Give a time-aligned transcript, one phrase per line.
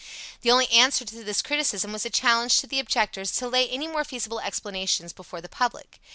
[0.41, 3.87] The only answer to this criticism was a challenge to the objectors to lay any
[3.87, 5.99] more feasible explanations before the public.